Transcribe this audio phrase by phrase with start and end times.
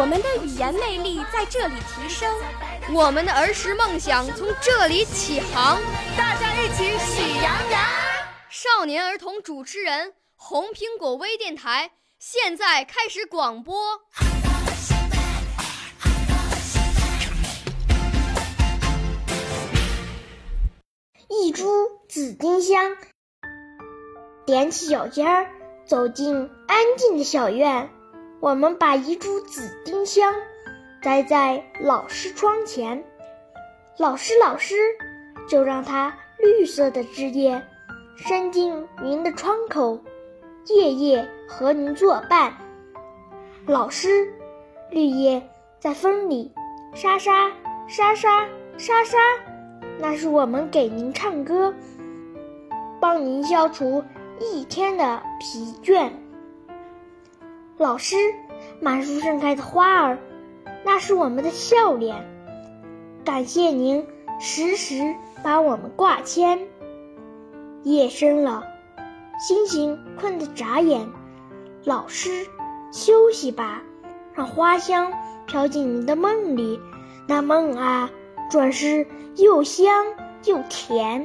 [0.00, 2.26] 我们的语言魅力在这里提升，
[2.90, 5.78] 我们的儿时梦想从这里起航。
[6.16, 7.82] 大家一起喜羊羊。
[8.48, 11.90] 少年儿童主持人，红苹果微电台。
[12.18, 14.00] 现在开始广播。
[21.28, 21.66] 一株
[22.08, 22.96] 紫丁香，
[24.46, 25.50] 踮起脚尖儿
[25.86, 27.90] 走进安静的小院。
[28.40, 30.34] 我们把一株紫丁香
[31.02, 33.04] 栽在老师窗前。
[33.98, 34.74] 老师，老师，
[35.46, 37.62] 就让它绿色的枝叶
[38.16, 40.00] 伸进您的窗口。
[40.68, 42.54] 夜夜和您作伴，
[43.66, 44.32] 老师，
[44.90, 45.46] 绿叶
[45.78, 46.50] 在风里
[46.94, 47.50] 沙沙
[47.88, 49.18] 沙沙沙沙，
[49.98, 51.74] 那是我们给您唱歌，
[53.00, 54.02] 帮您消除
[54.38, 56.10] 一天的疲倦。
[57.80, 58.14] 老师，
[58.78, 60.18] 满树盛开的花儿，
[60.84, 62.28] 那是我们的笑脸，
[63.24, 64.06] 感谢您
[64.38, 66.58] 时时把我们挂牵。
[67.82, 68.64] 夜深了。
[69.38, 71.08] 星星困得眨眼，
[71.82, 72.46] 老师，
[72.92, 73.82] 休息吧，
[74.34, 75.10] 让花香
[75.46, 76.78] 飘进你的梦里，
[77.26, 78.10] 那梦啊，
[78.50, 80.04] 转是又香
[80.44, 81.24] 又甜。